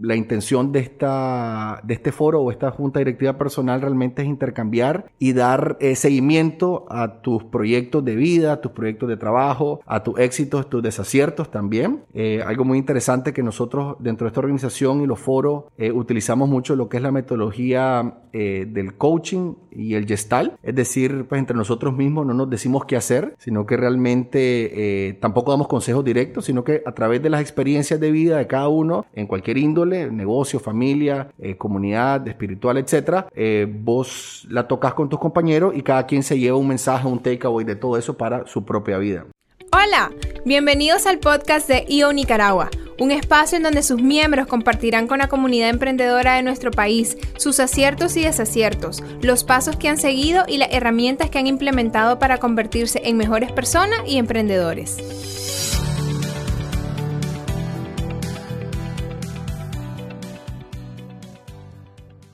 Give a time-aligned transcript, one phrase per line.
[0.00, 5.10] la intención de, esta, de este foro o esta junta directiva personal realmente es intercambiar
[5.18, 10.02] y dar eh, seguimiento a tus proyectos de vida, a tus proyectos de trabajo, a
[10.02, 12.02] tus éxitos, tus desaciertos también.
[12.14, 15.64] Eh, algo muy interesante que nosotros dentro de esta organización y los foros
[15.94, 21.38] utilizamos mucho lo que es la metodología del coaching y el gestal, es decir, pues
[21.38, 26.44] entre nosotros mismos no nos decimos qué hacer, sino que realmente tampoco damos consejos directos,
[26.44, 29.85] sino que a través de las experiencias de vida de cada uno, en cualquier índole,
[29.86, 36.06] negocio, familia, eh, comunidad, espiritual, etcétera, eh, vos la tocas con tus compañeros y cada
[36.06, 39.26] quien se lleva un mensaje, un takeaway de todo eso para su propia vida.
[39.72, 40.10] Hola,
[40.44, 45.28] bienvenidos al podcast de IO Nicaragua, un espacio en donde sus miembros compartirán con la
[45.28, 50.58] comunidad emprendedora de nuestro país sus aciertos y desaciertos, los pasos que han seguido y
[50.58, 55.35] las herramientas que han implementado para convertirse en mejores personas y emprendedores.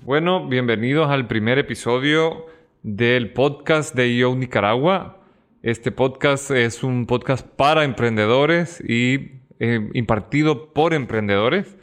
[0.05, 2.47] Bueno, bienvenidos al primer episodio
[2.83, 5.23] del podcast de IO Nicaragua.
[5.63, 9.31] Este podcast es un podcast para emprendedores y
[9.61, 11.77] eh, impartido por emprendedores.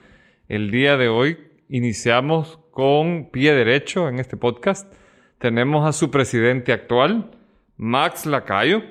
[0.50, 1.38] El día de hoy
[1.70, 4.94] iniciamos con pie derecho en este podcast.
[5.38, 7.32] Tenemos a su presidente actual,
[7.78, 8.84] Max Lacayo.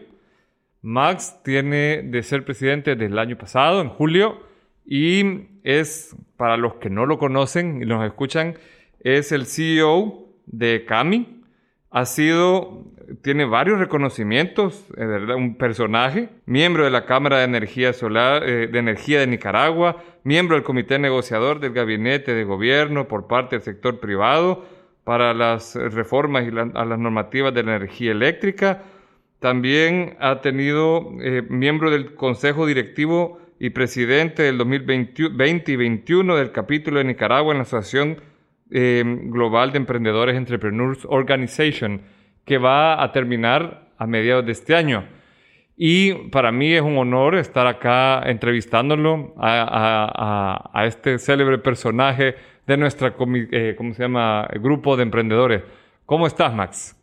[0.81, 4.41] Max tiene de ser presidente desde el año pasado, en julio,
[4.87, 8.55] y es, para los que no lo conocen y nos escuchan,
[9.01, 11.43] es el CEO de Cami.
[11.91, 12.85] Ha sido,
[13.23, 18.67] tiene varios reconocimientos, es verdad, un personaje, miembro de la Cámara de Energía Solar, eh,
[18.67, 23.63] de Energía de Nicaragua, miembro del Comité Negociador del Gabinete de Gobierno por parte del
[23.63, 24.67] sector privado
[25.05, 28.83] para las reformas y las normativas de la energía eléctrica.
[29.39, 36.53] También ha tenido eh, miembro del Consejo Directivo y presidente del 2020 y 2021 del
[36.53, 38.21] capítulo de Nicaragua en la Asociación
[38.71, 42.03] eh, global de Emprendedores Entrepreneurs Organization,
[42.45, 45.05] que va a terminar a mediados de este año.
[45.77, 52.34] Y para mí es un honor estar acá entrevistándolo a, este célebre personaje
[52.67, 53.15] de nuestra,
[53.53, 55.62] eh, ¿cómo se llama?, grupo de emprendedores.
[56.05, 56.97] ¿Cómo estás, Max?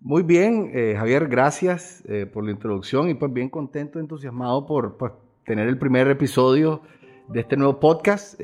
[0.00, 5.12] Muy bien, eh, Javier, gracias por la introducción y pues bien contento, entusiasmado por pues,
[5.44, 6.82] tener el primer episodio
[7.28, 8.40] de este nuevo podcast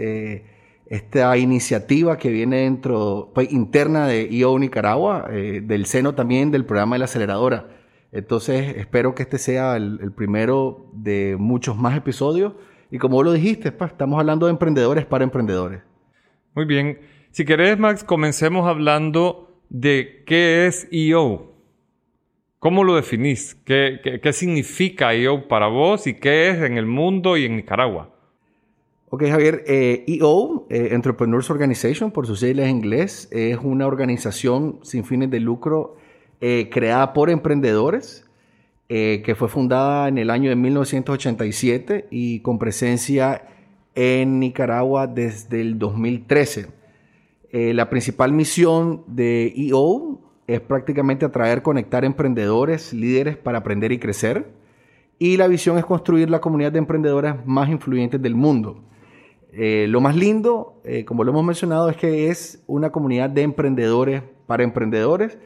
[0.88, 6.64] esta iniciativa que viene dentro, pues, interna de IO Nicaragua, eh, del seno también del
[6.64, 7.68] programa de la aceleradora.
[8.10, 12.54] Entonces, espero que este sea el, primero de muchos más episodios.
[12.90, 15.82] Y como lo dijiste, pues, estamos hablando de emprendedores para emprendedores.
[16.54, 17.00] Muy bien.
[17.32, 21.52] Si querés, Max, comencemos hablando de qué es IO.
[22.58, 23.54] ¿Cómo lo definís?
[23.66, 27.56] ¿Qué, qué, qué significa IO para vos y qué es en el mundo y en
[27.56, 28.17] Nicaragua?
[29.10, 33.86] Ok, Javier, EO, eh, e eh, Entrepreneurs Organization, por sus siglas en inglés, es una
[33.86, 35.96] organización sin fines de lucro
[36.42, 38.26] eh, creada por emprendedores,
[38.88, 43.42] que fue fundada en el año de 1987 y con presencia
[43.94, 46.68] en Nicaragua desde el 2013.
[47.52, 54.46] la principal misión de EO es prácticamente atraer, conectar emprendedores, líderes para aprender y crecer.
[55.18, 58.88] Y la visión es construir la comunidad de emprendedores más influyentes del mundo.
[59.52, 63.42] Eh, lo más lindo, eh, como lo hemos mencionado, es que es una comunidad de
[63.42, 65.38] emprendedores para emprendedores.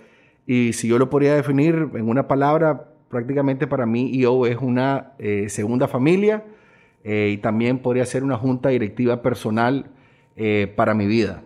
[0.46, 5.12] Y si yo lo podría definir en una palabra, prácticamente para mí IO es una
[5.18, 6.44] eh, segunda familia
[7.04, 9.86] y también podría ser una junta directiva personal
[10.76, 11.42] para mi vida.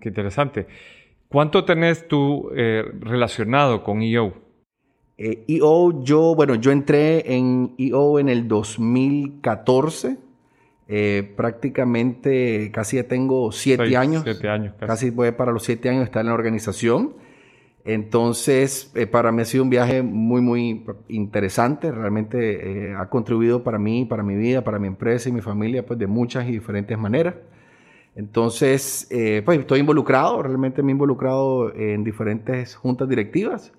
[0.00, 0.66] Qué interesante.
[1.28, 4.34] ¿Cuánto tenés tú relacionado con IO?
[5.16, 10.18] IO, yo, bueno, yo entré en IO en el 2014.
[10.86, 14.22] Eh, prácticamente casi ya tengo siete años.
[14.22, 15.10] Siete años casi.
[15.10, 17.14] voy para los siete años estar en la organización.
[17.86, 21.90] Entonces, eh, para mí ha sido un viaje muy, muy interesante.
[21.90, 25.84] Realmente eh, ha contribuido para mí, para mi vida, para mi empresa y mi familia,
[25.84, 27.34] pues de muchas y diferentes maneras.
[28.16, 29.08] Entonces,
[29.44, 33.72] pues estoy involucrado, realmente me he involucrado en diferentes juntas directivas.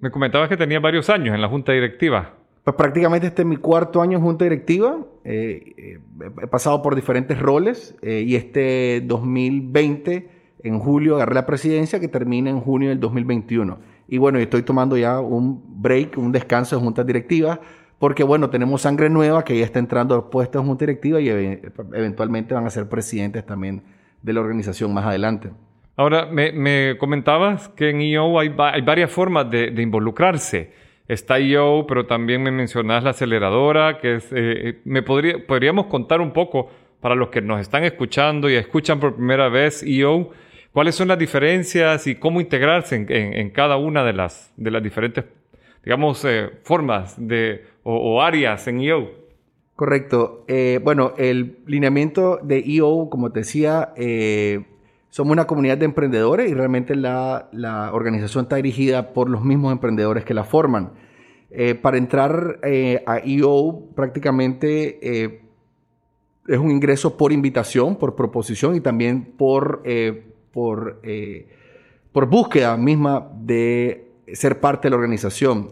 [0.00, 2.34] Me comentabas que tenía varios años en la junta directiva.
[2.64, 4.96] Pues prácticamente este es mi cuarto año en junta directiva.
[5.22, 6.00] Eh, eh,
[6.42, 10.30] he pasado por diferentes roles eh, y este 2020,
[10.62, 13.78] en julio, agarré la presidencia que termina en junio del 2021.
[14.08, 17.60] Y bueno, estoy tomando ya un break, un descanso de juntas directivas,
[17.98, 21.28] porque bueno, tenemos sangre nueva que ya está entrando a puestos en junta directiva y
[21.28, 23.82] eventualmente van a ser presidentes también
[24.22, 25.50] de la organización más adelante.
[25.96, 32.42] Ahora, me, comentabas que en IO hay, varias formas de involucrarse está IO, pero también
[32.42, 36.70] me mencionas la aceleradora, que es, eh, eh, me podría, podríamos contar un poco
[37.00, 40.30] para los que nos están escuchando y escuchan por primera vez EO,
[40.72, 45.24] ¿cuáles son las diferencias y cómo integrarse en, cada una de las, de las diferentes,
[45.84, 49.10] digamos, eh, formas de, o, áreas en EO?
[49.76, 50.46] Correcto.
[50.82, 53.92] Bueno, el lineamiento de EO, como te decía,
[55.14, 57.48] somos una comunidad de emprendedores y realmente la,
[57.92, 60.90] organización está dirigida por los mismos emprendedores que la forman.
[61.50, 65.42] Eh, para entrar eh, a EO prácticamente eh,
[66.48, 69.84] es un ingreso por invitación, por proposición y también por,
[70.52, 71.00] por,
[72.10, 75.70] por búsqueda misma de ser parte de la organización.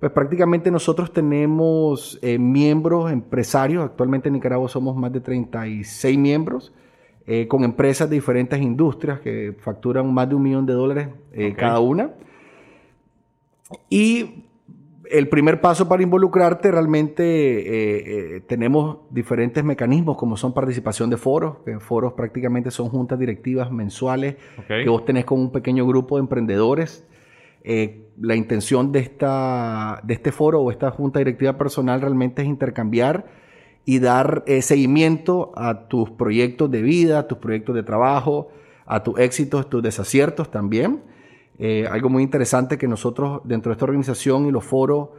[0.00, 6.74] Pues prácticamente nosotros tenemos miembros, empresarios, actualmente en Nicaragua somos más de 36 miembros,
[7.48, 11.08] con empresas de diferentes industrias que facturan más de un millón de dólares
[11.56, 12.10] cada una.
[13.88, 14.44] Y
[15.12, 21.18] el primer paso para involucrarte realmente eh, eh, tenemos diferentes mecanismos como son participación de
[21.18, 24.36] foros, que foros prácticamente son juntas directivas mensuales
[24.66, 27.06] que vos tenés con un pequeño grupo de emprendedores.
[27.64, 32.48] Eh, la intención de, esta, de este foro o esta junta directiva personal realmente es
[32.48, 33.26] intercambiar
[33.84, 38.50] y dar seguimiento a tus proyectos de vida, a tus proyectos de trabajo,
[38.86, 41.02] a tus éxitos, tus desaciertos también.
[41.58, 45.10] Eh, algo muy interesante que nosotros dentro de esta organización y los foros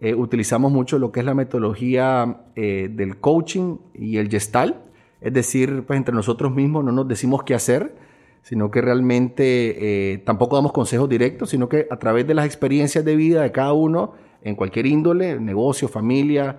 [0.00, 4.84] eh, utilizamos mucho lo que es la metodología eh, del coaching y el gestal.
[5.20, 7.94] Es decir, pues entre nosotros mismos no nos decimos qué hacer,
[8.42, 13.14] sino que realmente tampoco damos consejos directos, sino que a través de las experiencias de
[13.14, 16.56] vida de cada uno, en cualquier índole, negocio, familia,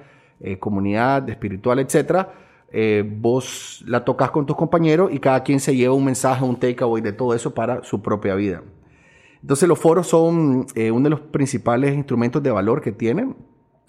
[0.60, 2.34] comunidad, espiritual, etcétera,
[3.18, 7.02] vos la tocas con tus compañeros y cada quien se lleva un mensaje, un takeaway
[7.02, 8.62] de todo eso para su propia vida.
[9.42, 13.34] Entonces los foros son eh, uno de los principales instrumentos de valor que tiene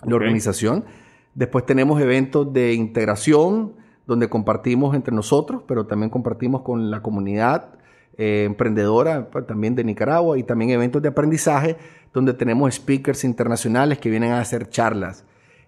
[0.03, 0.85] la organización.
[1.35, 3.75] Después tenemos eventos de integración
[4.07, 7.75] donde compartimos entre nosotros, pero también compartimos con la comunidad
[8.17, 11.77] eh, emprendedora pues, también de Nicaragua y también eventos de aprendizaje
[12.13, 15.25] donde tenemos speakers internacionales que vienen a hacer charlas.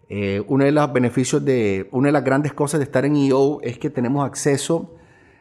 [0.08, 3.60] Eh, uno de los beneficios de, una de las grandes cosas de estar en EO
[3.62, 4.94] es que tenemos acceso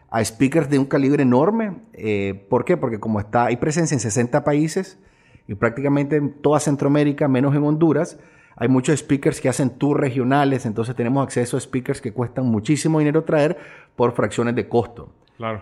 [0.09, 1.77] a speakers de un calibre enorme.
[1.93, 2.77] Eh, ¿Por qué?
[2.77, 4.99] Porque como está, hay presencia en 60 países
[5.47, 8.19] y prácticamente en toda Centroamérica, menos en Honduras,
[8.55, 12.99] hay muchos speakers que hacen tours regionales, entonces tenemos acceso a speakers que cuestan muchísimo
[12.99, 13.57] dinero traer
[13.95, 15.09] por fracciones de costo.
[15.37, 15.61] Claro.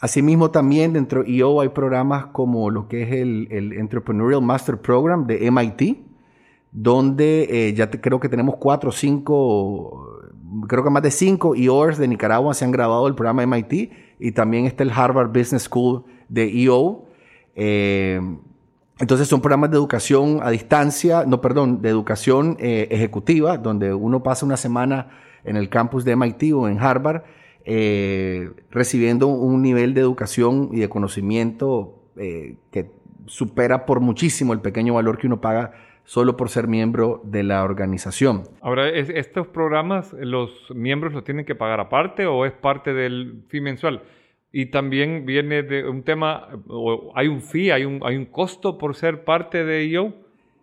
[0.00, 5.26] Asimismo, también dentro de EO hay programas como lo que es el, Entrepreneurial Master Program
[5.26, 5.98] de MIT,
[6.72, 10.20] donde eh, ya creo que tenemos cuatro o cinco
[10.68, 14.32] creo que más de cinco EOers de Nicaragua se han grabado el programa MIT y
[14.32, 17.06] también está el Harvard Business School de EO.
[17.54, 18.20] Eh,
[18.98, 24.22] entonces son programas de educación a distancia, no, perdón, de educación eh, ejecutiva, donde uno
[24.22, 25.08] pasa una semana
[25.44, 27.22] en el campus de MIT o en Harvard
[28.70, 32.90] recibiendo un nivel de educación y de conocimiento que
[33.26, 35.72] supera por muchísimo el pequeño valor que uno paga
[36.04, 38.44] solo por ser miembro de la organización.
[38.60, 43.60] Ahora, ¿estos programas los miembros los tienen que pagar aparte o es parte del fee
[43.60, 44.02] mensual?
[44.52, 46.48] Y también viene de un tema,
[47.14, 50.12] ¿hay un fee, hay un, hay un costo por ser parte de EO?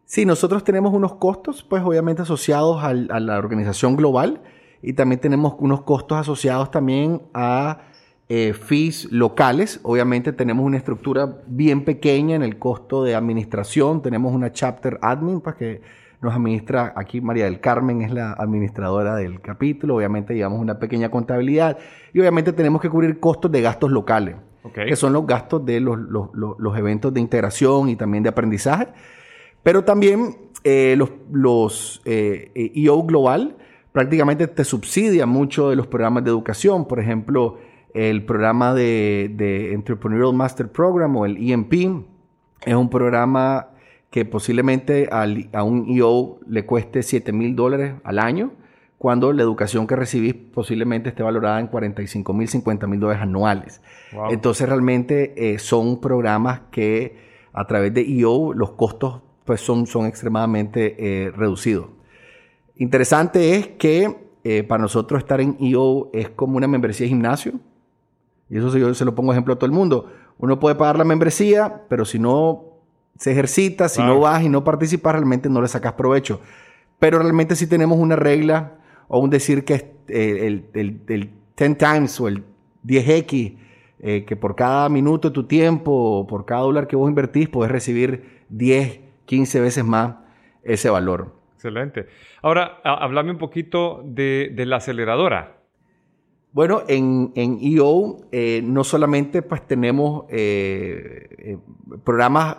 [0.04, 4.42] Sí, nosotros tenemos unos costos, pues obviamente asociados a la organización global
[4.82, 7.82] y también tenemos unos costos asociados también a
[8.30, 9.80] eh, fees locales.
[9.84, 14.02] Obviamente tenemos una estructura bien pequeña en el costo de administración.
[14.02, 15.82] Tenemos una chapter admin para pues, que
[16.22, 19.96] nos administra aquí María del Carmen es la administradora del capítulo.
[19.96, 21.78] Obviamente llevamos una pequeña contabilidad
[22.12, 24.36] y obviamente tenemos que cubrir costos de gastos locales,
[24.74, 28.88] que son los gastos de los, los, eventos de integración y también de aprendizaje.
[29.62, 33.56] Pero también eh, los, los eh, EO Global
[33.92, 36.88] prácticamente te subsidia mucho de los programas de educación.
[36.88, 37.58] Por ejemplo,
[37.98, 41.74] el programa de, Entrepreneurial Master Program o el EMP
[42.66, 43.70] es un programa
[44.12, 48.52] que posiblemente a un EO le cueste 7 mil dólares al año,
[49.00, 53.82] cuando la educación que recibís posiblemente esté valorada en 45 mil, 50 mil dólares anuales.
[54.30, 57.18] Entonces realmente eh, son programas que
[57.52, 61.88] a través de EO los costos pues son, son extremadamente eh, reducidos.
[62.76, 67.54] Interesante es que eh, para nosotros estar en EO es como una membresía de gimnasio.
[68.50, 70.12] Y eso yo se lo pongo ejemplo a todo el mundo.
[70.38, 72.66] Uno puede pagar la membresía, pero si no
[73.18, 76.40] se ejercita, si no vas y no participas, realmente no le sacas provecho.
[77.00, 78.74] Pero realmente si tenemos una regla
[79.08, 82.44] o un decir que eh, el, el, el, 10 times o el
[82.86, 83.58] 10x,
[84.00, 87.72] eh, que por cada minuto de tu tiempo, por cada dólar que vos invertís, puedes
[87.72, 90.16] recibir 10, 15 veces más
[90.64, 91.36] ese valor.
[91.56, 92.08] Excelente.
[92.44, 95.57] Ahora, háblame un poquito de, de la aceleradora.
[96.54, 101.58] Bueno, en, en EO eh, no solamente pues tenemos eh, eh,
[102.04, 102.58] programas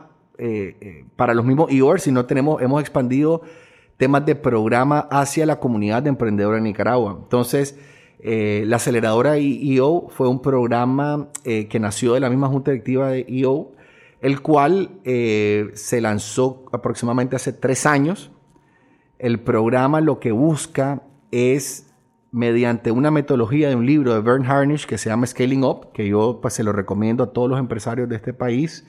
[1.17, 3.43] para los mismos EOR, sino tenemos, hemos expandido
[3.97, 7.19] temas de programa hacia la comunidad de emprendedores en Nicaragua.
[7.21, 7.77] Entonces,
[8.23, 13.73] la aceleradora EO fue un programa que nació de la misma junta directiva de EO,
[14.21, 18.31] el cual se lanzó aproximadamente hace tres años.
[19.19, 21.03] El programa lo que busca
[21.33, 21.88] es
[22.31, 26.07] mediante una metodología de un libro de Bern Harnish que se llama Scaling Up, que
[26.09, 28.87] yo pues, se lo recomiendo a todos los empresarios de este país,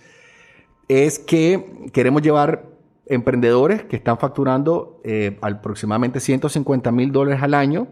[0.88, 2.65] es que queremos llevar
[3.05, 7.88] emprendedores que están facturando eh, aproximadamente 150 mil dólares al año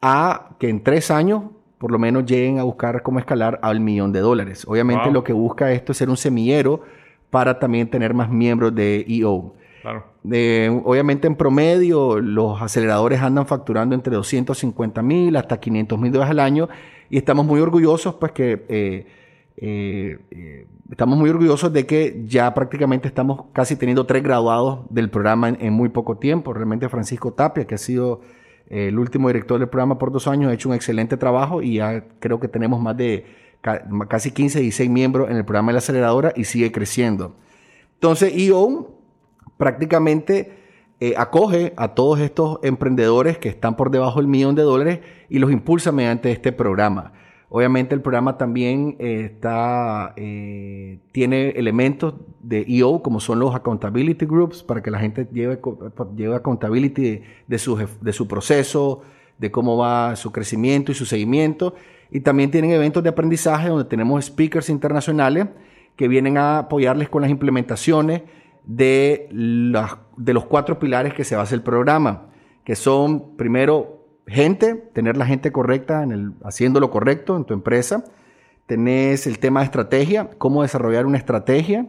[0.00, 1.44] a que en tres años
[1.78, 4.64] por lo menos lleguen a buscar cómo escalar al millón de dólares.
[4.66, 6.80] Obviamente lo que busca esto es ser un semillero
[7.28, 9.54] para también tener más miembros de EO
[10.84, 16.40] obviamente en promedio los aceleradores andan facturando entre 250 mil hasta 500 mil dólares al
[16.40, 16.68] año
[17.10, 19.06] y estamos muy orgullosos pues que eh,
[19.56, 25.10] eh, eh, estamos muy orgullosos de que ya prácticamente estamos casi teniendo tres graduados del
[25.10, 26.52] programa en, muy poco tiempo.
[26.52, 28.22] Realmente Francisco Tapia, que ha sido
[28.68, 32.04] el último director del programa por dos años, ha hecho un excelente trabajo y ya
[32.18, 33.26] creo que tenemos más de
[34.08, 37.36] casi 15, 16 miembros en el programa de la aceleradora y sigue creciendo.
[37.94, 38.94] Entonces, EO
[39.56, 40.64] prácticamente
[41.00, 45.38] eh, acoge a todos estos emprendedores que están por debajo del millón de dólares y
[45.38, 47.12] los impulsa mediante este programa.
[47.48, 54.24] Obviamente el programa también eh, está, eh, tiene elementos de EO como son los accountability
[54.26, 55.60] groups para que la gente lleve,
[56.16, 59.02] lleve accountability de, su, de su proceso,
[59.38, 61.74] de cómo va su crecimiento y su seguimiento.
[62.10, 65.48] Y también tienen eventos de aprendizaje donde tenemos speakers internacionales
[65.96, 68.22] que vienen a apoyarles con las implementaciones
[68.64, 72.26] de, de los cuatro pilares que se basa el programa,
[72.64, 77.54] que son primero gente, tener la gente correcta, en el, haciendo lo correcto en tu
[77.54, 78.04] empresa.
[78.66, 81.86] Tenés el tema de estrategia, cómo desarrollar una estrategia.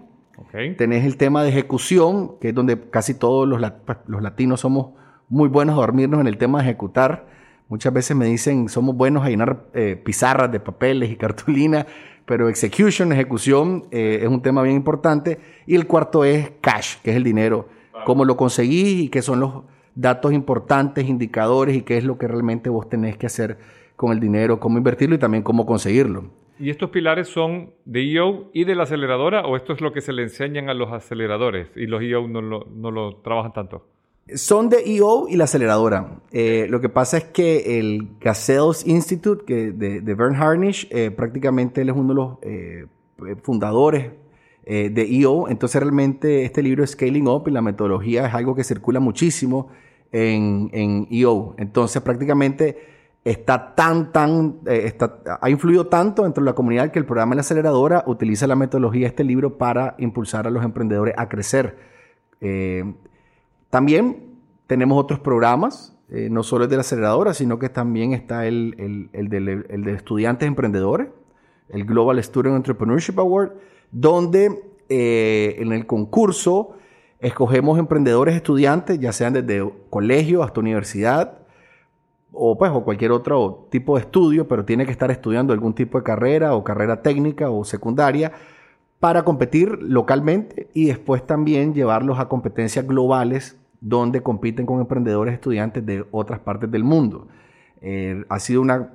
[0.78, 3.62] Tenés el tema de ejecución, que es donde casi todos los,
[4.08, 4.90] los latinos somos
[5.30, 7.28] muy buenos a dormirnos en el tema de ejecutar.
[7.70, 11.88] Muchas veces me dicen, somos buenos a llenar eh, pizarras de papeles y cartulina,
[12.26, 15.40] pero execution, ejecución, eh, es un tema bien importante.
[15.66, 17.70] Y el cuarto es cash, que es el dinero.
[18.06, 19.64] Cómo lo conseguís y qué son los
[19.96, 23.58] datos importantes, indicadores y qué es lo que realmente vos tenés que hacer
[23.96, 26.26] con el dinero, cómo invertirlo y también cómo conseguirlo.
[26.60, 30.02] ¿Y estos pilares son de EO y de la aceleradora o esto es lo que
[30.02, 33.88] se le enseñan a los aceleradores y los EO no lo, no lo trabajan tanto?
[34.34, 36.20] Son de EO y la aceleradora.
[36.32, 41.82] Eh, lo que pasa es que el Gazelles Institute que de, de Harnish, eh, prácticamente
[41.82, 44.12] él es uno de los eh, fundadores
[44.66, 45.48] de EO.
[45.48, 49.68] Entonces realmente este libro Scaling Up y la metodología es algo que circula muchísimo
[50.12, 51.54] en, en EO.
[51.60, 52.76] Entonces prácticamente
[53.24, 57.36] está tan, tan, está, ha influido tanto dentro de la comunidad que el programa de
[57.36, 61.78] la aceleradora utiliza la metodología de este libro para impulsar a los emprendedores a crecer.
[63.76, 68.48] También tenemos otros programas, eh, no solo el de la aceleradora, sino que también está
[68.48, 71.10] el, el, de, estudiantes emprendedores,
[71.68, 73.52] el Global Student Entrepreneurship Award,
[73.92, 76.78] donde eh, en el concurso
[77.20, 81.40] escogemos emprendedores estudiantes, ya sean desde colegio hasta universidad,
[82.32, 85.98] o pues o cualquier otro tipo de estudio, pero tiene que estar estudiando algún tipo
[85.98, 88.32] de carrera o carrera técnica o secundaria
[89.02, 95.86] para competir localmente y después también llevarlos a competencias globales donde compiten con emprendedores estudiantes
[95.86, 97.28] de otras partes del mundo.
[97.82, 98.94] Eh, ha sido una,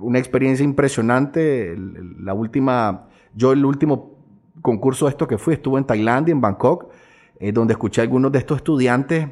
[0.00, 1.76] una experiencia impresionante.
[2.18, 4.18] La última, yo el último
[4.62, 6.90] concurso de esto que fui estuvo en Tailandia, en Bangkok,
[7.40, 9.28] eh, donde escuché a algunos de estos estudiantes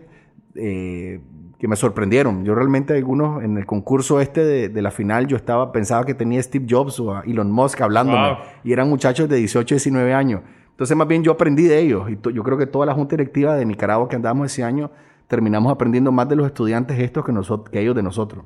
[0.54, 1.20] eh,
[1.58, 2.44] que me sorprendieron.
[2.44, 6.42] Yo realmente algunos en el concurso este de, la final yo estaba pensaba que tenía
[6.42, 10.42] Steve Jobs o Elon Musk hablándome y eran muchachos de 18, 19 años.
[10.76, 12.10] Entonces, más bien yo aprendí de ellos.
[12.10, 14.90] Y yo creo que toda la Junta Directiva de Nicaragua que andamos ese año
[15.26, 18.44] terminamos aprendiendo más de los estudiantes estos que, nosotros, que ellos de nosotros.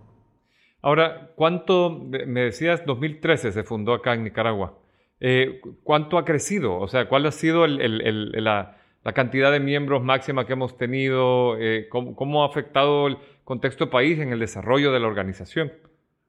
[0.81, 4.79] Ahora, ¿cuánto, me decías, 2013 se fundó acá en Nicaragua?
[5.19, 6.79] Eh, ¿Cuánto ha crecido?
[6.79, 8.77] O sea, ¿cuál ha sido la,
[9.13, 11.59] cantidad de miembros máxima que hemos tenido?
[11.59, 15.73] Eh, ¿cómo, ha afectado el contexto país en el desarrollo de la organización?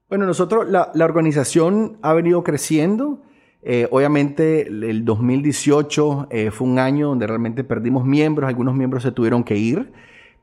[0.08, 3.22] Bueno, nosotros, la, la organización ha venido creciendo.
[3.64, 9.12] Eh, obviamente el 2018 eh, fue un año donde realmente perdimos miembros, algunos miembros se
[9.12, 9.92] tuvieron que ir,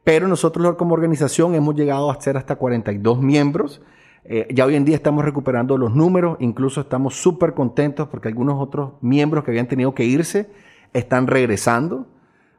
[0.05, 3.81] pero nosotros como organización hemos llegado a ser hasta 42 miembros.
[4.23, 8.55] Eh, ya hoy en día estamos recuperando los números, incluso estamos súper contentos porque algunos
[8.61, 10.49] otros miembros que habían tenido que irse
[10.93, 12.07] están regresando.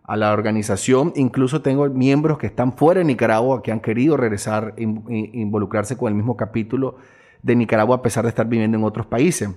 [0.03, 1.13] a la organización.
[1.15, 6.09] Incluso tengo miembros que están fuera de Nicaragua que han querido regresar, e involucrarse con
[6.09, 6.97] el mismo capítulo
[7.45, 9.51] de Nicaragua a pesar de estar viviendo en otros países.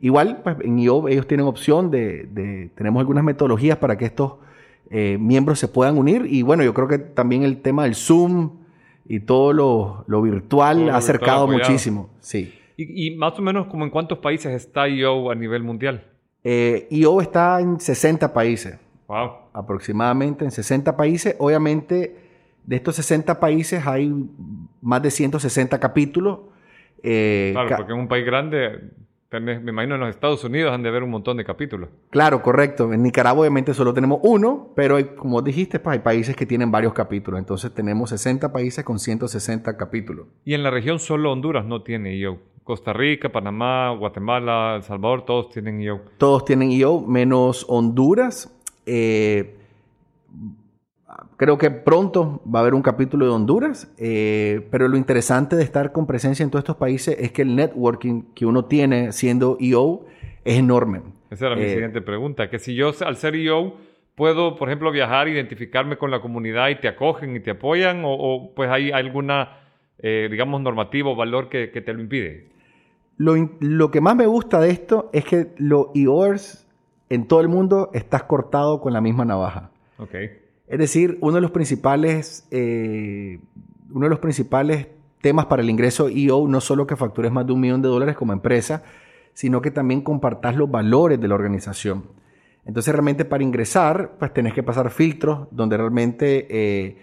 [0.00, 4.34] Igual, pues, en IO ellos tienen opción de, tenemos algunas metodologías para que estos
[4.90, 8.58] eh, miembros se puedan unir y bueno, yo creo que también el tema del Zoom
[9.06, 9.52] y todo
[10.06, 12.10] lo, virtual ha acercado muchísimo.
[12.20, 12.54] Sí.
[12.76, 16.06] ¿Y, más o menos como en cuántos países está IO a nivel mundial?
[16.44, 18.78] Eh, IO está en 60 países.
[19.06, 19.32] Wow.
[19.52, 21.36] Aproximadamente en 60 países.
[21.38, 22.16] Obviamente,
[22.64, 24.14] de estos 60 países hay
[24.80, 26.38] más de 160 capítulos.
[27.02, 28.92] Eh, claro, porque en un país grande
[29.38, 31.90] me imagino en los Estados Unidos han de haber un montón de capítulos.
[32.10, 32.92] Claro, correcto.
[32.92, 36.92] En Nicaragua obviamente solo tenemos uno, pero como dijiste, pues hay países que tienen varios
[36.92, 37.38] capítulos.
[37.38, 40.26] Entonces tenemos 60 países con 160 capítulos.
[40.44, 42.38] Y en la región solo Honduras no tiene IO.
[42.64, 46.00] Costa Rica, Panamá, Guatemala, El Salvador, todos tienen IO.
[46.18, 48.52] Todos tienen IO, menos Honduras.
[48.86, 49.56] Eh,
[51.36, 55.62] Creo que pronto va a haber un capítulo de Honduras, eh, pero lo interesante de
[55.62, 59.56] estar con presencia en todos estos países es que el networking que uno tiene siendo
[59.60, 60.06] EO
[60.44, 61.02] es enorme.
[61.30, 63.74] Esa era mi eh, siguiente pregunta, que si yo al ser EO
[64.14, 68.52] puedo, por ejemplo, viajar, identificarme con la comunidad y te acogen y te apoyan, o,
[68.54, 69.60] pues hay alguna,
[69.98, 72.50] eh, digamos, normativa o valor que, te lo impide.
[73.16, 76.68] Lo, lo, que más me gusta de esto es que los EOers
[77.08, 79.70] en todo el mundo estás cortado con la misma navaja.
[79.98, 80.49] Okay.
[80.70, 83.40] Es decir, uno de los principales, eh,
[83.92, 84.86] uno de los principales
[85.20, 88.14] temas para el ingreso EO no solo que factures más de un millón de dólares
[88.14, 88.84] como empresa,
[89.34, 92.04] sino que también compartas los valores de la organización.
[92.64, 96.98] Entonces realmente para ingresar, pues tenés que pasar filtros donde realmente eh,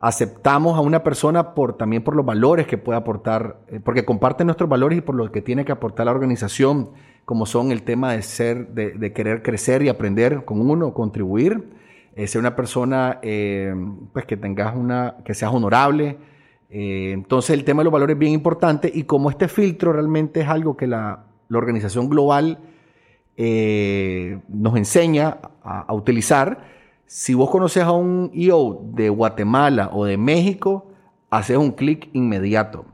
[0.00, 4.44] aceptamos a una persona por, también por los valores que puede aportar, eh, porque comparte
[4.44, 6.90] nuestros valores y por lo que tiene que aportar la organización,
[7.24, 11.84] como son el tema de ser, de querer crecer y aprender con uno, contribuir
[12.16, 13.74] eh, ser una persona eh,
[14.12, 16.16] pues que tengas una, que seas honorable.
[16.70, 20.40] Eh, entonces el tema de los valores es bien importante y como este filtro realmente
[20.40, 22.58] es algo que la, organización global
[23.36, 26.64] nos enseña a, utilizar,
[27.06, 30.90] si vos conoces a un EO de Guatemala o de México,
[31.30, 32.86] haces un clic inmediato.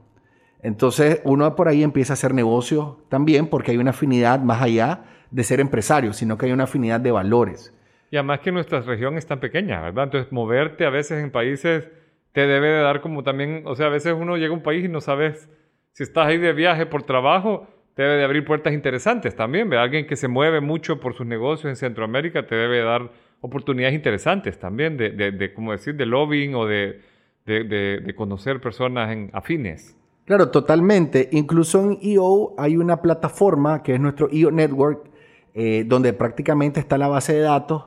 [0.61, 5.05] Entonces uno por ahí empieza a hacer negocios también porque hay una afinidad más allá
[5.31, 7.73] de ser empresario, sino que hay una afinidad de valores.
[8.11, 10.05] Y además que nuestra región es tan pequeña, ¿verdad?
[10.05, 11.89] Entonces, moverte a veces en países
[12.33, 14.85] te debe de dar como también, o sea, a veces uno llega a un país
[14.85, 15.49] y no sabes
[15.93, 19.85] si estás ahí de viaje por trabajo, te debe de abrir puertas interesantes también, ¿verdad?
[19.85, 24.59] Alguien que se mueve mucho por sus negocios en Centroamérica te debe dar oportunidades interesantes
[24.59, 27.01] también de, de, de como decir, de lobbying o de,
[27.47, 29.97] de conocer personas en, afines.
[30.31, 31.29] Claro, totalmente.
[31.33, 35.11] Incluso en EO hay una plataforma que es nuestro EO Network,
[35.55, 37.87] eh, donde prácticamente está la base de datos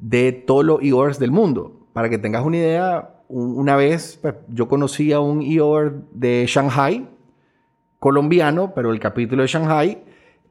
[0.00, 1.86] de todos los EORs del mundo.
[1.92, 7.08] Para que tengas una idea, una vez pues, yo conocí a un EOR de Shanghai,
[7.98, 10.02] colombiano, pero el capítulo de Shanghai,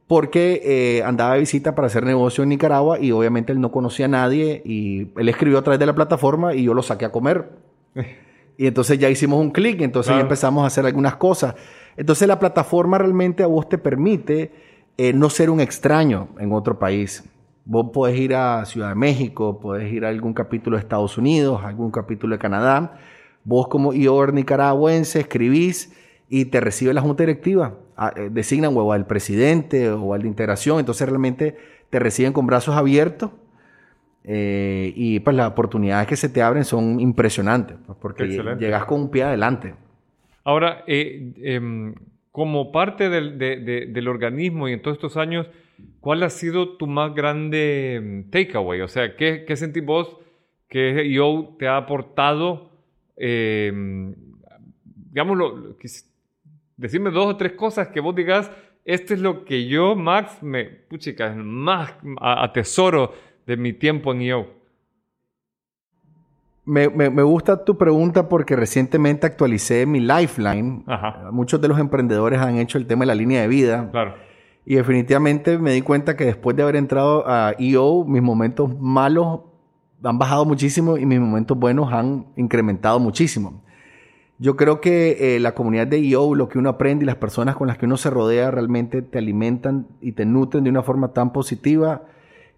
[0.08, 4.06] porque eh, andaba de visita para hacer negocio en Nicaragua y obviamente él no conocía
[4.06, 7.12] a nadie y él escribió a través de la plataforma y yo lo saqué a
[7.12, 7.50] comer.
[8.58, 11.56] y entonces ya hicimos un clic, entonces ya empezamos a hacer algunas cosas.
[11.96, 14.52] Entonces la plataforma realmente a vos te permite
[14.98, 17.24] eh, no ser un extraño en otro país.
[17.71, 21.62] Vos podés ir a Ciudad de México, podés ir a algún capítulo de Estados Unidos,
[21.63, 22.97] algún capítulo de Canadá.
[23.43, 25.95] Vos como IOR nicaragüense escribís
[26.29, 27.75] y te recibe la junta directiva.
[27.95, 30.79] Ah, eh, designan o al presidente o al de integración.
[30.79, 31.58] Entonces realmente
[31.91, 33.29] te reciben con brazos abiertos.
[34.23, 38.27] Eh, y pues las oportunidades que se te abren son impresionantes, pues, porque
[38.60, 39.75] llegas con un pie adelante.
[40.43, 41.93] Ahora, eh, em,
[42.32, 45.45] como parte del, del, organismo y en todos estos años,
[46.00, 48.82] ¿cuál ha sido tu más grande mm, takeaway?
[48.82, 50.18] O sea, ¿qué, qué sentís vos
[50.68, 52.72] que yo te ha aportado?
[53.18, 53.72] Eh,
[55.12, 55.76] digámoslo,
[56.78, 58.52] decime dos o tres cosas que vos digas,
[58.86, 63.13] esto es lo que yo, Max, me, puchica, más atesoro
[63.46, 64.48] de mi tiempo en yo.
[66.65, 66.88] Me,
[67.24, 70.84] gusta tu pregunta porque recientemente actualicé mi Lifeline.
[71.32, 73.89] Muchos de los emprendedores han hecho el tema de la línea de vida.
[73.92, 74.29] Claro.
[74.69, 79.39] Y definitivamente me di cuenta que después de haber entrado a EO, mis momentos malos
[80.03, 83.63] han bajado muchísimo y mis momentos buenos han incrementado muchísimo.
[84.38, 87.55] Yo creo que eh, la comunidad de EO, lo que uno aprende y las personas
[87.55, 91.13] con las que uno se rodea realmente te alimentan y te nutren de una forma
[91.13, 92.03] tan positiva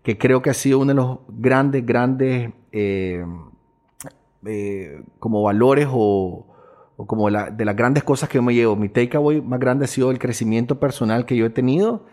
[0.03, 2.51] que creo que ha sido uno de los grandes, grandes...
[2.73, 3.25] Eh,
[4.45, 6.45] eh, como valores o,
[7.07, 8.75] como de las grandes cosas que yo me llevo.
[8.75, 12.05] Mi takeaway más grande ha sido el crecimiento personal que yo he tenido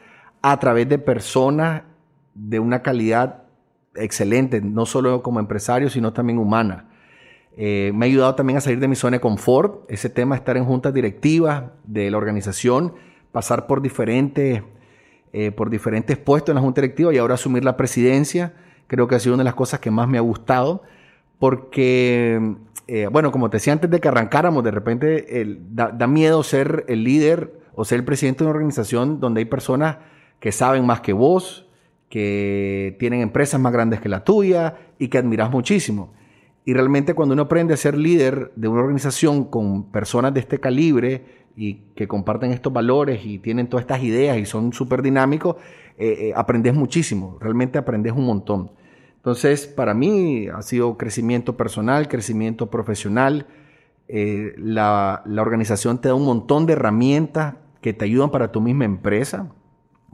[0.42, 1.82] a través de personas
[2.34, 3.44] de una calidad
[3.96, 6.88] excelente, no solo como empresario, sino también humana.
[7.56, 10.38] Eh, me ha ayudado también a salir de mi zona de confort, ese tema de
[10.38, 12.94] estar en juntas directivas de la organización,
[13.32, 14.62] pasar por diferentes,
[15.32, 18.54] eh, por diferentes puestos en la junta directiva y ahora asumir la presidencia,
[18.86, 20.82] creo que ha sido una de las cosas que más me ha gustado,
[21.38, 26.84] porque, eh, bueno, como te decía antes de que arrancáramos, de repente da, miedo ser
[26.88, 29.98] el líder o ser el presidente de una organización donde hay personas
[30.40, 31.66] que saben más que vos,
[32.08, 36.12] que tienen empresas más grandes que la tuya y que admiras muchísimo.
[36.64, 40.58] Y realmente cuando uno aprende a ser líder de una organización con personas de este
[40.58, 41.24] calibre
[41.56, 45.56] y que comparten estos valores y tienen todas estas ideas y son súper dinámicos,
[45.96, 48.70] eh, eh, aprendes muchísimo, realmente aprendes un montón.
[49.18, 53.46] Entonces, para mí ha sido crecimiento personal, crecimiento profesional.
[54.08, 58.60] Eh, la, la, organización te da un montón de herramientas que te ayudan para tu
[58.60, 59.52] misma empresa.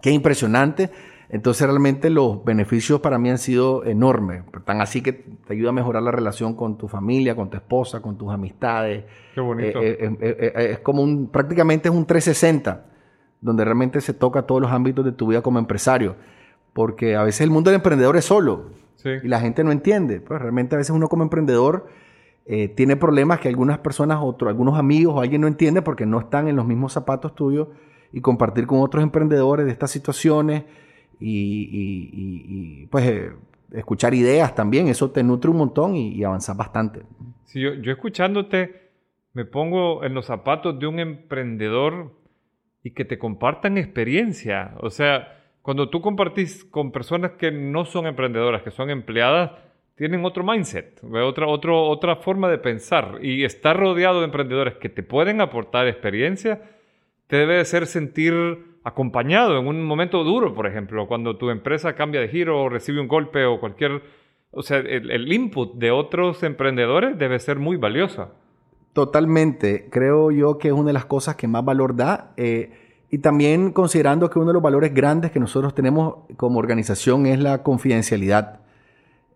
[0.03, 0.91] Qué impresionante
[1.35, 5.73] entonces realmente los beneficios para mí han sido enormes, tan así que te ayuda a
[5.73, 9.05] mejorar la relación con tu familia, con tu esposa, con tus amistades.
[9.35, 9.83] Qué bonito.
[9.83, 12.87] Eh, eh, eh, es como un, prácticamente es un 360,
[13.41, 16.15] donde realmente se toca todos los ámbitos de tu vida como empresario,
[16.73, 18.67] porque a veces el mundo del emprendedor es solo
[19.05, 20.21] y la gente no entiende.
[20.21, 21.87] Pues realmente a veces uno como emprendedor
[22.75, 26.47] tiene problemas que algunas personas, otros, algunos amigos o alguien no entiende porque no están
[26.47, 27.69] en los mismos zapatos tuyos
[28.15, 30.63] y compartir con otros emprendedores de estas situaciones
[31.19, 33.33] y, pues eh,
[33.73, 37.03] escuchar ideas también, eso te nutre un montón y, avanzas bastante.
[37.45, 38.93] Sí, yo, yo, escuchándote
[39.33, 42.13] me pongo en los zapatos de un emprendedor
[42.85, 44.77] y que te compartan experiencia.
[44.81, 49.53] O sea, cuando tú compartís con personas que no son emprendedoras, que son empleadas,
[49.95, 53.21] tienen otro mindset, otra, otra forma de pensar.
[53.23, 56.61] Y estar rodeado de emprendedores que te pueden aportar experiencia,
[57.29, 58.35] te debe hacer sentir
[58.85, 63.01] acompañado en un momento duro, por ejemplo, cuando tu empresa cambia de giro o recibe
[63.01, 64.03] un golpe o cualquier...
[64.51, 68.33] O sea, el, input de otros emprendedores debe ser muy valioso.
[68.93, 69.89] Totalmente.
[69.91, 72.35] Creo yo que es una de las cosas que más valor da.
[72.37, 77.27] Eh, y también considerando que uno de los valores grandes que nosotros tenemos como organización
[77.27, 78.61] es la confidencialidad.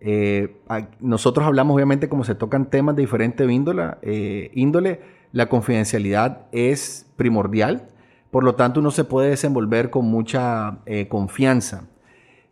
[0.01, 0.57] Eh,
[1.01, 5.01] nosotros hablamos obviamente como se tocan temas de diferente índole, eh, índole,
[5.33, 7.89] la confidencialidad es primordial.
[8.31, 11.85] Por lo tanto, uno se puede desenvolver con mucha eh, confianza.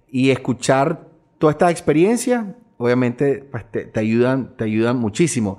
[0.08, 5.58] Y escuchar toda esta experiencia, obviamente, pues, te, ayudan, te ayudan muchísimo.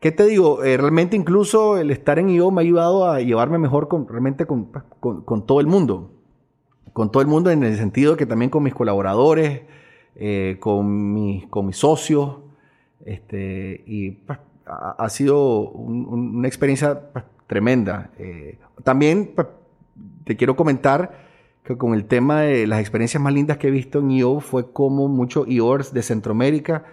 [0.00, 0.64] ¿Qué te digo?
[0.64, 4.46] Eh, realmente incluso el estar en IO me ha ayudado a llevarme mejor con, realmente
[4.46, 4.72] con,
[5.46, 6.10] todo el mundo.
[6.94, 9.60] Con todo el mundo en el sentido que también con mis colaboradores,
[10.16, 12.38] eh, con, mis, con mis socios.
[13.04, 18.10] Este, y pues, ha, sido una experiencia pues, tremenda.
[18.18, 19.48] Eh, también pues,
[20.24, 21.28] te quiero comentar
[21.62, 24.72] que con el tema de las experiencias más lindas que he visto en IO fue
[24.72, 26.84] como muchos IORs de Centroamérica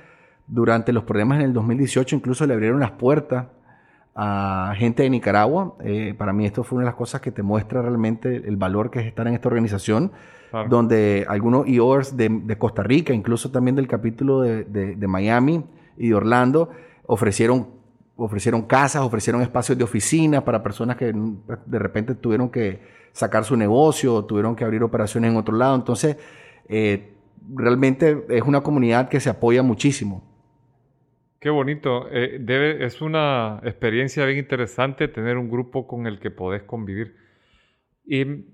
[0.47, 3.47] durante los problemas en el 2018 incluso le abrieron las puertas
[4.15, 5.75] a gente de Nicaragua.
[5.83, 8.89] Eh, para mí esto fue una de las cosas que te muestra realmente el valor
[8.89, 10.11] que es estar en esta organización,
[10.69, 15.63] donde algunos IORs de, Costa Rica, incluso también del capítulo de, de Miami
[15.97, 16.71] y de Orlando,
[17.05, 17.77] ofrecieron
[18.17, 22.81] ofrecieron casas, ofrecieron espacios de oficina para personas que de repente tuvieron que
[23.11, 25.75] sacar su negocio, tuvieron que abrir operaciones en otro lado.
[25.75, 26.17] Entonces,
[26.67, 27.13] eh,
[27.53, 30.23] realmente es una comunidad que se apoya muchísimo.
[31.39, 32.07] Qué bonito.
[32.11, 37.15] Eh, debe, es una experiencia bien interesante tener un grupo con el que podés convivir.
[38.05, 38.45] Y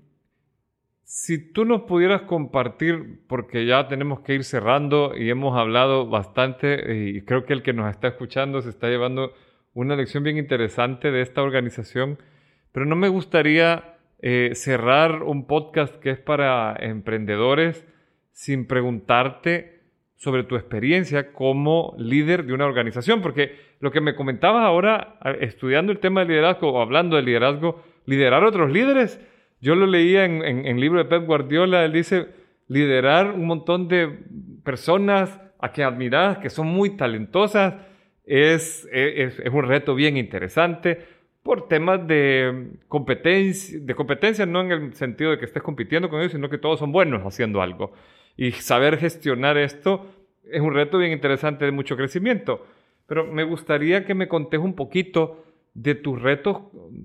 [1.04, 6.94] si tú nos pudieras compartir, porque ya tenemos que ir cerrando y hemos hablado bastante,
[6.94, 9.32] y creo que el que nos está escuchando se está llevando
[9.72, 12.18] una lección bien interesante de esta organización,
[12.72, 17.86] pero no me gustaría eh, cerrar un podcast que es para emprendedores
[18.32, 19.73] sin preguntarte
[20.16, 25.92] sobre tu experiencia como líder de una organización, porque lo que me comentabas ahora, estudiando
[25.92, 29.20] el tema de liderazgo o hablando de liderazgo, liderar otros líderes,
[29.60, 32.28] yo lo leía en, en, libro de Pep Guardiola, él dice,
[32.68, 34.20] liderar un montón de
[34.62, 37.74] personas a quien admiras, que son muy talentosas,
[38.24, 40.98] es, es, es, un reto bien interesante
[41.42, 46.20] por temas de competencia, de competencia no en el sentido de que estés compitiendo con
[46.20, 47.92] ellos, sino que todos son buenos haciendo algo.
[48.36, 50.06] Y saber gestionar esto
[50.50, 52.66] es un reto bien interesante de mucho crecimiento.
[53.06, 55.44] Pero me gustaría que me contes un poquito
[55.74, 56.58] de tus retos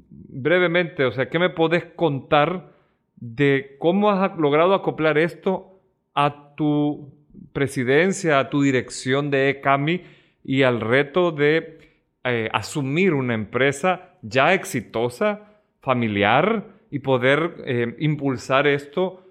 [0.10, 2.72] brevemente, o sea, ¿qué me podés contar
[3.16, 5.80] de cómo has logrado acoplar esto
[6.14, 7.12] a tu
[7.52, 10.04] presidencia, a tu dirección de ECAMI?
[10.44, 11.78] y al reto de
[12.24, 19.24] eh, asumir una empresa ya exitosa, familiar, y poder eh, impulsar esto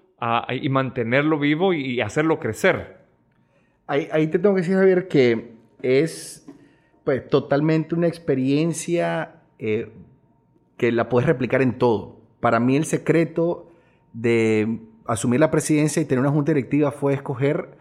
[0.49, 2.99] y mantenerlo vivo y, hacerlo crecer.
[3.87, 6.47] Ahí, te tengo que decir, Javier, que es
[7.03, 9.91] pues, totalmente una experiencia eh,
[10.77, 12.19] que la puedes replicar en todo.
[12.39, 13.71] Para mí el secreto
[14.13, 17.77] de asumir la presidencia y tener una junta directiva fue escoger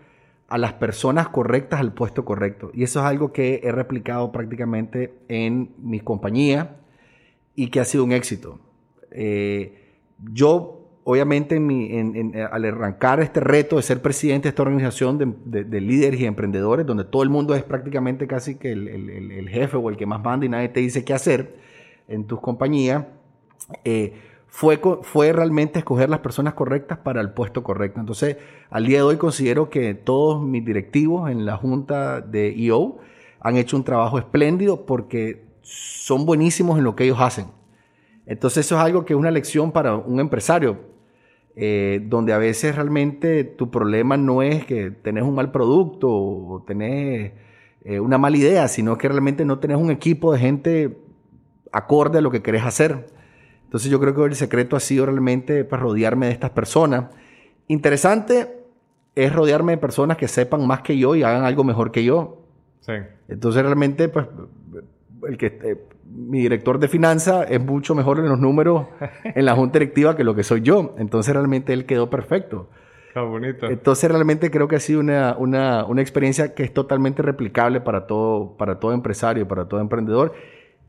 [0.48, 2.70] a las personas correctas al puesto correcto.
[2.72, 6.76] Y eso es algo que he replicado prácticamente en mi compañía
[7.54, 8.58] y que ha sido un éxito.
[9.10, 9.96] Eh,
[10.32, 10.77] yo,
[11.10, 15.16] obviamente, en al arrancar este reto de ser presidente de esta organización
[15.46, 19.88] de, líderes y emprendedores, donde todo el mundo es prácticamente casi que el, jefe o
[19.88, 21.56] el que más manda y nadie te dice qué hacer
[22.08, 23.06] en tus compañías,
[23.84, 28.00] eh, fue, fue realmente escoger las personas correctas para el puesto correcto.
[28.00, 28.36] Entonces,
[28.68, 32.98] al día de hoy considero que todos mis directivos en la junta de EO
[33.40, 37.46] han hecho un trabajo espléndido porque son buenísimos en lo que ellos hacen.
[38.26, 40.87] Entonces, eso es algo que es una lección para un empresario,
[41.60, 46.62] eh, donde a veces realmente tu problema no es que tenés un mal producto o
[46.64, 47.32] tenés
[47.84, 50.98] eh, una mala idea, sino que realmente no tenés un equipo de gente
[51.72, 53.06] acorde a lo que querés hacer.
[53.64, 57.06] Entonces yo creo que el secreto ha sido realmente para pues, rodearme de estas personas.
[57.66, 58.64] Interesante
[59.16, 62.40] es rodearme de personas que sepan más que yo y hagan algo mejor que yo.
[62.82, 62.92] Sí.
[63.26, 64.28] Entonces realmente, pues,
[65.26, 65.76] el que eh,
[66.18, 68.86] mi director de finanzas es mucho mejor en los números
[69.22, 70.94] en la junta directiva que lo que soy yo.
[70.98, 72.68] Entonces realmente él quedó perfecto.
[73.14, 73.66] Qué bonito.
[73.66, 78.06] Entonces realmente creo que ha sido una, una, una experiencia que es totalmente replicable para
[78.06, 80.34] todo, para todo empresario, para todo emprendedor.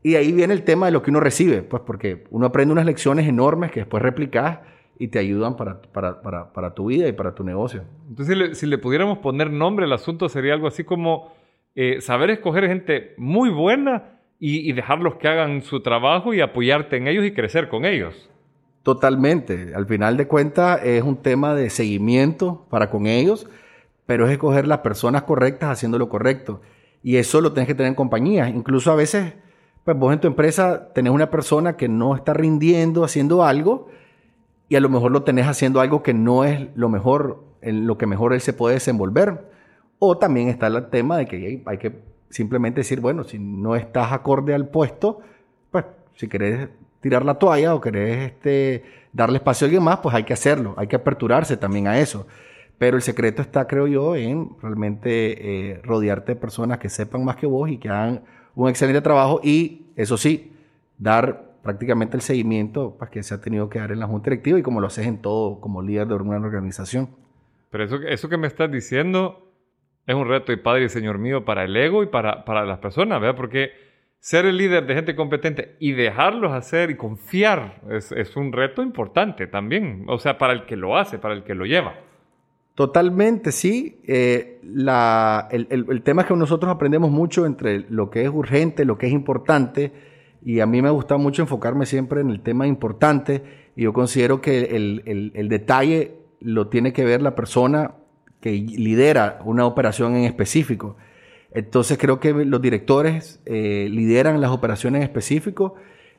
[0.02, 2.86] Y ahí viene el tema de lo que uno recibe, pues porque uno aprende unas
[2.86, 4.60] lecciones enormes que después replicas
[4.98, 7.84] y te ayudan para, para, para, para tu vida y para tu negocio.
[8.08, 11.32] Entonces, si le, pudiéramos poner nombre al asunto, sería algo así como
[11.74, 17.06] eh, saber escoger gente muy buena y, dejarlos que hagan su trabajo y apoyarte en
[17.06, 18.30] ellos y crecer con ellos.
[18.82, 19.74] Totalmente.
[19.74, 23.46] Al final de cuentas es un tema de seguimiento para con ellos,
[24.06, 26.62] pero es escoger las personas correctas haciendo lo correcto.
[27.02, 28.48] Y eso lo tienes que tener en compañía.
[28.48, 29.34] Incluso a veces
[29.84, 33.88] pues vos en tu empresa tenés una persona que no está rindiendo haciendo algo
[34.68, 37.98] y a lo mejor lo tenés haciendo algo que no es lo mejor, en lo
[37.98, 39.50] que mejor él se puede desenvolver.
[39.98, 44.12] O también está el tema de que hay que simplemente decir, bueno, si no estás
[44.12, 45.20] acorde al puesto,
[45.70, 46.68] pues si querés
[47.00, 50.74] tirar la toalla o querés este, darle espacio a alguien más, pues hay que hacerlo,
[50.76, 52.26] hay que aperturarse también a eso.
[52.78, 57.36] Pero el secreto está, creo yo, en realmente eh, rodearte de personas que sepan más
[57.36, 58.22] que vos y que hagan
[58.54, 60.52] un excelente trabajo y, eso sí,
[60.98, 64.58] dar prácticamente el seguimiento pues, que se ha tenido que dar en la Junta Directiva
[64.58, 67.10] y como lo haces en todo como líder de una organización.
[67.70, 69.49] Pero eso, eso que me estás diciendo
[70.06, 72.78] es un reto, y Padre y Señor mío, para el ego y para, para las
[72.78, 73.36] personas, ¿verdad?
[73.36, 73.70] Porque
[74.18, 78.82] ser el líder de gente competente y dejarlos hacer y confiar es, es un reto
[78.82, 81.94] importante también, o sea, para el que lo hace, para el que lo lleva.
[82.80, 84.00] Totalmente, sí.
[84.06, 89.06] Eh, el, tema es que nosotros aprendemos mucho entre lo que es urgente, lo que
[89.06, 89.92] es importante,
[90.42, 93.42] y a mí me gusta mucho enfocarme siempre en el tema importante,
[93.76, 97.96] y yo considero que el, detalle lo tiene que ver la persona
[98.40, 100.96] que lidera una operación en específico.
[101.52, 105.74] Entonces creo que los directores eh, lideran las operaciones en específico,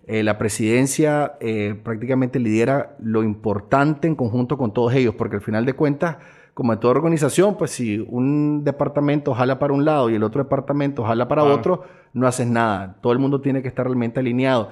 [0.08, 1.38] eh, la presidencia
[1.84, 6.18] prácticamente lidera lo importante en conjunto con todos ellos, porque al final de cuentas,
[6.54, 10.44] como en toda organización, pues si un departamento jala para un lado y el otro
[10.44, 12.98] departamento jala para otro, no haces nada.
[13.02, 14.70] Todo el mundo tiene que estar realmente alineado.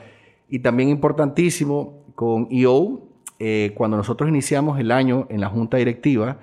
[0.49, 3.07] Y también importantísimo con EO,
[3.39, 6.39] eh, cuando nosotros iniciamos el año en la junta directiva,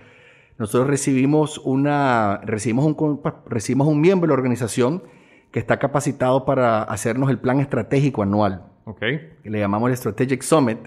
[0.59, 5.03] nosotros recibimos, una, recibimos, un, recibimos un miembro de la organización
[5.51, 8.64] que está capacitado para hacernos el plan estratégico anual.
[8.85, 9.35] Okay.
[9.42, 10.79] Que le llamamos el Strategic Summit.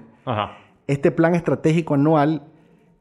[0.87, 2.43] Este plan estratégico anual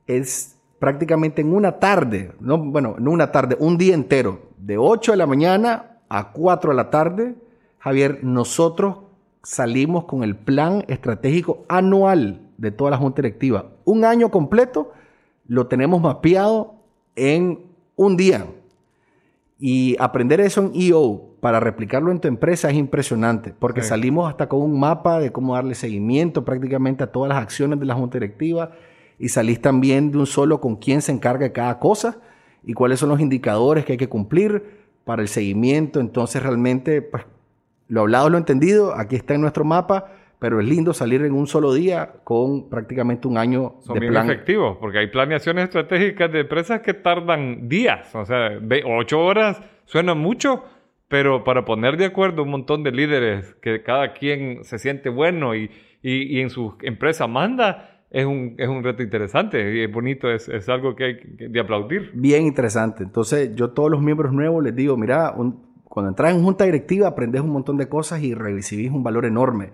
[0.06, 5.12] es prácticamente en una tarde, no, bueno, no una tarde, un día entero, de 8
[5.12, 7.34] de la mañana a 4 de la tarde,
[7.78, 8.98] Javier, nosotros
[9.42, 13.70] salimos con el plan estratégico anual de toda la Junta Directiva.
[13.84, 14.92] Un año completo
[15.48, 16.74] lo tenemos mapeado
[17.16, 17.58] en
[17.96, 18.46] un día.
[19.58, 24.48] Y aprender eso en EO para replicarlo en tu empresa es impresionante, porque salimos hasta
[24.48, 28.18] con un mapa de cómo darle seguimiento prácticamente a todas las acciones de la Junta
[28.18, 28.72] Directiva
[29.18, 32.18] y salís también de un solo con quién se encarga de cada cosa
[32.64, 36.00] y cuáles son los indicadores que hay que cumplir para el seguimiento.
[36.00, 37.24] Entonces realmente, pues,
[37.88, 41.46] lo hablado, lo entendido, aquí está en nuestro mapa, pero es lindo salir en un
[41.46, 46.40] solo día con prácticamente un año Son de bien efectivos, porque hay planeaciones estratégicas de
[46.40, 48.50] empresas que tardan días, o sea,
[48.86, 50.62] ocho horas suena mucho,
[51.08, 55.54] pero para poner de acuerdo un montón de líderes que cada quien se siente bueno
[55.56, 55.70] y,
[56.02, 60.48] y en su empresa manda, es un, es un reto interesante y es bonito, es,
[60.48, 61.16] es algo que hay
[61.50, 62.10] de aplaudir.
[62.14, 63.02] Bien interesante.
[63.02, 66.64] Entonces, yo a todos los miembros nuevos les digo, mira, un- cuando entras en junta
[66.64, 69.72] directiva aprendes un montón de cosas y recibís un valor enorme.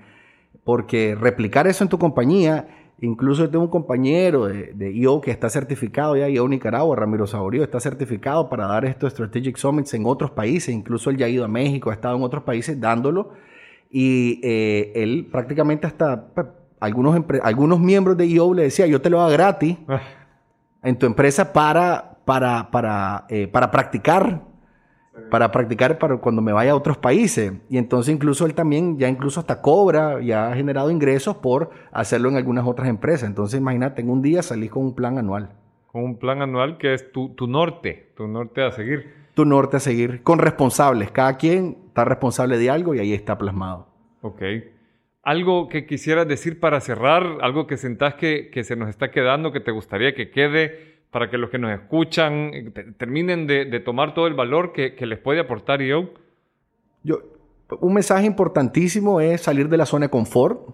[0.64, 2.68] Porque replicar eso en tu compañía,
[3.00, 7.27] incluso yo tengo un compañero de, de IO que está certificado ya, IO Nicaragua, Ramiro
[7.27, 10.74] Saborío, está certificado para dar estos Strategic Summits en otros países.
[10.74, 13.33] Incluso él ya ha ido a México, ha estado en otros países dándolo.
[13.90, 16.46] Y eh, él prácticamente hasta pues,
[16.81, 19.77] algunos, algunos miembros de IO le decía, yo te lo hago gratis
[20.83, 24.42] en tu empresa para, para, para, eh, para practicar.
[25.31, 27.53] Para practicar para cuando me vaya a otros países.
[27.68, 32.29] Y entonces incluso él también ya incluso hasta cobra, ya ha generado ingresos por hacerlo
[32.29, 33.29] en algunas otras empresas.
[33.29, 35.50] Entonces imagínate, en un día salís con un plan anual.
[35.87, 39.12] Con un plan anual que es tu, tu norte, tu norte a seguir.
[39.35, 41.11] Tu norte a seguir con responsables.
[41.11, 43.88] Cada quien está responsable de algo y ahí está plasmado.
[44.20, 44.42] Ok.
[45.22, 49.53] Algo que quisieras decir para cerrar, algo que sentás que, que se nos está quedando,
[49.53, 53.79] que te gustaría que quede, para que los que nos escuchan eh, te- terminen de,
[53.79, 56.11] tomar todo el valor que, les puede aportar yo.
[57.81, 60.70] Un mensaje importantísimo es salir de la zona de confort.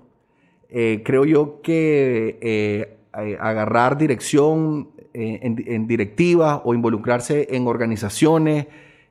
[0.70, 8.66] Eh, creo yo que eh, agarrar dirección en, directivas o involucrarse en organizaciones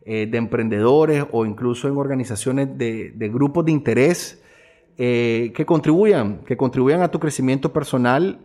[0.06, 4.44] de emprendedores o incluso en organizaciones de, de grupos de interés
[4.98, 8.40] que contribuyan, que contribuyan a tu crecimiento personal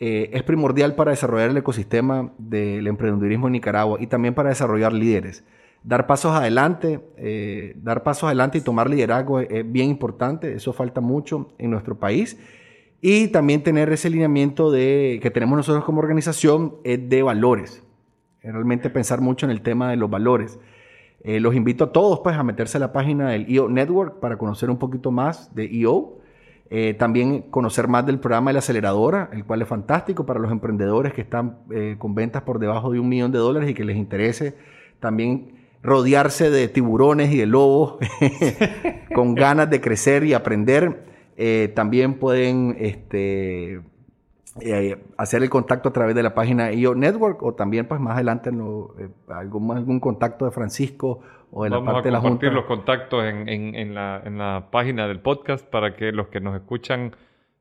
[0.00, 4.92] eh, es primordial para desarrollar el ecosistema del emprendedurismo en Nicaragua y también para desarrollar
[4.92, 5.44] líderes.
[5.82, 11.00] Dar pasos adelante, eh, dar pasos adelante y tomar liderazgo es, bien importante, eso falta
[11.00, 12.38] mucho en nuestro país.
[13.00, 17.82] Y también tener ese lineamiento de, que tenemos nosotros como organización es de valores.
[18.42, 20.58] Realmente pensar mucho en el tema de los valores.
[21.22, 24.36] Eh, los invito a todos pues, a meterse a la página del EO Network para
[24.36, 26.18] conocer un poquito más de EO.
[26.70, 30.50] Eh, también conocer más del programa de la aceleradora, el cual es fantástico para los
[30.50, 33.84] emprendedores que están eh, con ventas por debajo de un millón de dólares y que
[33.84, 34.56] les interese
[34.98, 37.98] también rodearse de tiburones y de lobos
[39.14, 41.04] con ganas de crecer y aprender.
[41.36, 43.82] Eh, también pueden este,
[45.18, 48.48] hacer el contacto a través de la página IO Network o también pues más adelante
[49.28, 51.20] algún, algún contacto de Francisco
[51.56, 54.38] o la Vamos parte a de la compartir los contactos en, en- en la, en
[54.38, 57.14] la página del podcast para que los que nos escuchan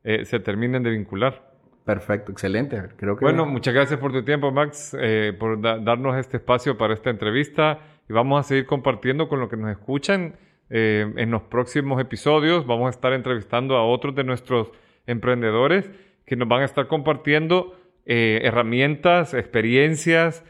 [0.03, 1.51] eh, se terminen de vincular.
[1.85, 2.81] Perfecto, excelente.
[2.97, 6.77] Creo que Bueno, muchas gracias por tu tiempo, Max, eh, por da- darnos este espacio
[6.77, 7.79] para esta entrevista
[8.09, 10.35] y vamos a seguir compartiendo con los que nos escuchan
[10.69, 12.65] eh, en los próximos episodios.
[12.65, 14.71] Vamos a estar entrevistando a otros de nuestros
[15.07, 15.91] emprendedores
[16.25, 20.43] que nos van a estar compartiendo eh, herramientas, experiencias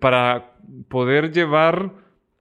[0.00, 0.52] para
[0.88, 1.90] poder llevar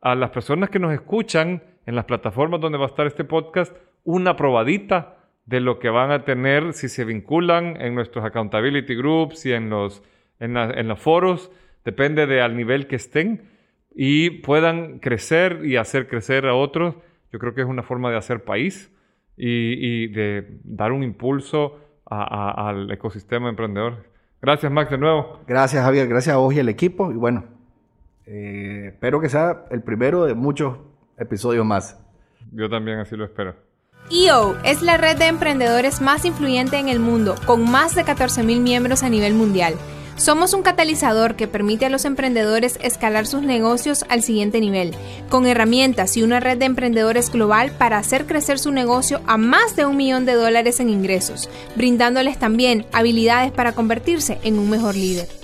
[0.01, 3.75] a las personas que nos escuchan en las plataformas donde va a estar este podcast
[4.03, 9.45] una probadita de lo que van a tener si se vinculan en nuestros accountability groups
[9.45, 10.03] y en los,
[10.39, 11.51] en la- en los foros,
[11.85, 13.49] depende de al nivel que estén
[13.93, 16.95] y puedan crecer y hacer crecer a otros.
[17.33, 18.91] Yo creo que es una forma de hacer país
[19.35, 24.05] y, y de dar un impulso al ecosistema emprendedor.
[24.41, 25.39] Gracias, Max, de nuevo.
[25.47, 26.07] Gracias, Javier.
[26.07, 27.11] Gracias a vos y al equipo.
[27.11, 27.45] Y bueno,
[28.33, 30.77] eh, espero que sea el primero de muchos
[31.17, 31.97] episodios más.
[32.53, 33.55] Yo también así lo espero.
[34.09, 38.61] EO es la red de emprendedores más influyente en el mundo, con más de 14.000
[38.61, 39.75] miembros a nivel mundial.
[40.15, 44.95] Somos un catalizador que permite a los emprendedores escalar sus negocios al siguiente nivel,
[45.29, 49.75] con herramientas y una red de emprendedores global para hacer crecer su negocio a más
[49.75, 54.95] de un millón de dólares en ingresos, brindándoles también habilidades para convertirse en un mejor
[54.95, 55.40] líder.